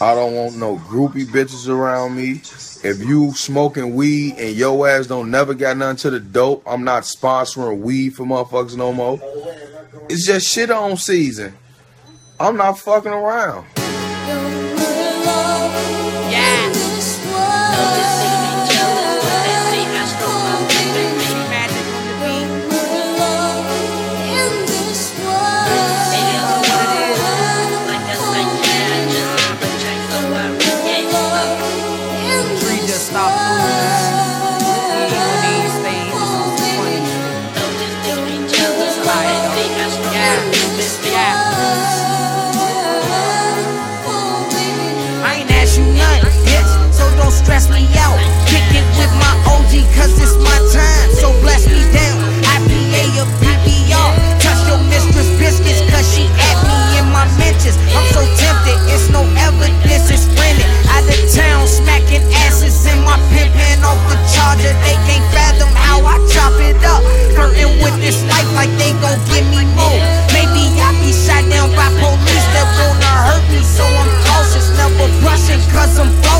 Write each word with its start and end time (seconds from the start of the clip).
I 0.00 0.14
don't 0.14 0.34
want 0.34 0.56
no 0.56 0.76
groupie 0.76 1.26
bitches 1.26 1.68
around 1.68 2.16
me. 2.16 2.40
If 2.82 3.00
you 3.00 3.32
smoking 3.34 3.94
weed 3.94 4.34
and 4.38 4.56
your 4.56 4.88
ass 4.88 5.06
don't 5.06 5.30
never 5.30 5.54
got 5.54 5.76
nothing 5.76 5.96
to 5.98 6.10
the 6.10 6.20
dope, 6.20 6.62
I'm 6.66 6.82
not 6.82 7.04
sponsoring 7.04 7.80
weed 7.80 8.14
for 8.16 8.24
motherfuckers 8.24 8.76
no 8.76 8.92
more. 8.92 9.20
It's 10.08 10.26
just 10.26 10.48
shit 10.48 10.70
on 10.70 10.96
season. 10.96 11.54
I'm 12.40 12.56
not 12.56 12.78
fucking 12.78 13.12
around. 13.12 13.66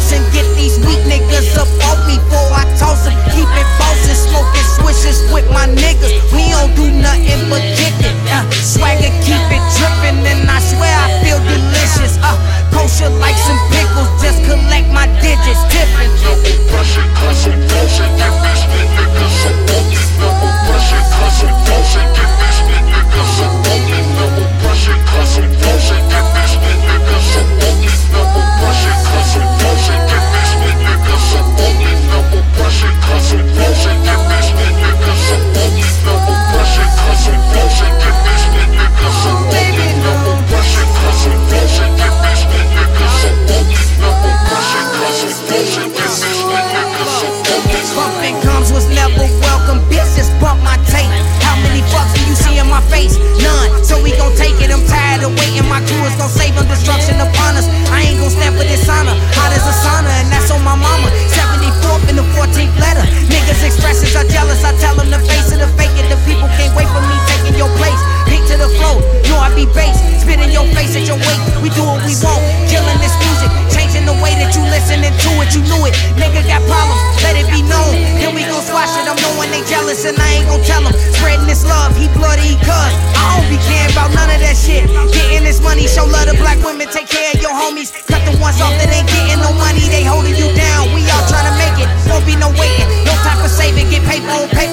Los 0.03 0.32
Bumping 47.93 48.41
gums 48.41 48.73
was 48.73 48.89
never 48.89 49.29
welcome. 49.45 49.85
Bitch, 49.93 50.17
just 50.17 50.33
bump 50.41 50.63
my 50.65 50.81
tape. 50.89 51.13
How 51.45 51.61
many 51.61 51.85
fucks 51.93 52.17
do 52.17 52.25
you 52.25 52.33
see 52.33 52.57
in 52.57 52.69
my 52.69 52.81
face? 52.89 53.21
None. 53.37 53.85
So 53.85 54.01
we 54.01 54.17
gon' 54.17 54.33
take 54.37 54.57
it. 54.65 54.73
I'm 54.73 54.81
tired 54.89 55.21
of 55.21 55.37
waiting. 55.37 55.69
My 55.69 55.85
crew 55.85 56.01
is 56.09 56.17
gon' 56.17 56.33
save 56.33 56.57
them 56.57 56.65
destruction 56.73 57.21
upon 57.21 57.61
us. 57.61 57.69
I 57.93 58.09
ain't 58.09 58.17
gon' 58.17 58.33
stand 58.33 58.57
for 58.57 58.65
dishonor. 58.65 59.13
Hot 59.37 59.53
as 59.53 59.65
a 59.69 59.75
sauna, 59.85 60.09
and 60.25 60.33
that's 60.33 60.49
on 60.49 60.65
my 60.65 60.73
mama. 60.73 61.13
74th 61.37 62.09
and 62.09 62.17
the 62.17 62.27
14th 62.33 62.73
letter. 62.81 63.05
Niggas 63.29 63.61
expressions 63.61 64.17
are 64.17 64.25
jealous. 64.25 64.65
I 64.65 64.73
tell 64.81 64.97
them 64.97 65.13
the 65.13 65.21
face 65.29 65.53
of 65.53 65.61
the 65.61 65.69
fake 65.77 65.93
it. 66.01 66.09
The 66.09 66.17
people 66.25 66.49
can't 66.57 66.73
wait 66.73 66.89
for 66.89 67.05
me 67.05 67.17
taking 67.29 67.61
your 67.61 67.69
place. 67.77 68.01
Pink 68.25 68.49
to 68.49 68.57
the 68.57 68.73
flow. 68.81 69.05
Know 69.29 69.37
I 69.37 69.53
be 69.53 69.69
bass. 69.77 70.01
Spit 70.25 70.41
in 70.41 70.49
your 70.49 70.65
face 70.73 70.97
at 70.97 71.05
your 71.05 71.21
weight. 71.21 71.41
We 71.61 71.69
do 71.77 71.85
what 71.85 72.01
we 72.09 72.17
want. 72.25 72.41
Killing 72.73 72.99
this 73.05 73.13
music. 73.21 73.53
Changing 73.69 74.09
the 74.09 74.17
way 74.25 74.33
that 74.41 74.57
you 74.57 74.65
listening 74.73 75.13
to 75.13 75.31
it. 75.45 75.53
You 75.53 75.61
knew 75.69 75.85
it. 75.85 75.93
Nigga 76.17 76.32
jealous 79.73 80.05
and 80.05 80.21
I 80.21 80.29
ain't 80.37 80.47
gon' 80.53 80.61
tell 80.69 80.85
them. 80.85 80.93
Spreading 81.17 81.49
this 81.49 81.65
love. 81.65 81.97
He 81.97 82.07
bloody 82.13 82.61
cuz. 82.61 82.93
I 83.17 83.41
don't 83.41 83.49
be 83.49 83.57
caring 83.65 83.89
about 83.97 84.13
none 84.13 84.29
of 84.29 84.41
that 84.45 84.57
shit. 84.57 84.85
Getting 85.17 85.49
this 85.49 85.65
money. 85.65 85.89
Show 85.89 86.05
love 86.05 86.29
to 86.29 86.37
black 86.37 86.61
women. 86.61 86.93
Take 86.93 87.09
care 87.09 87.33
of 87.33 87.41
your 87.41 87.57
homies. 87.57 87.89
Cut 88.05 88.21
the 88.29 88.37
ones 88.37 88.61
off 88.61 88.77
that 88.77 88.93
ain't 88.93 89.09
getting 89.09 89.41
no 89.41 89.51
money. 89.57 89.81
They 89.89 90.05
holding 90.05 90.37
you 90.37 90.53
down. 90.53 90.93
We 90.93 91.09
all 91.09 91.25
trying 91.25 91.49
to 91.49 91.57
make 91.57 91.77
it. 91.81 91.89
Won't 92.13 92.29
be 92.29 92.37
no 92.37 92.53
waiting. 92.61 92.89
No 93.09 93.17
time 93.25 93.41
for 93.41 93.49
saving. 93.49 93.89
Get 93.89 94.05
paper 94.05 94.29
on 94.29 94.49
paper. 94.53 94.72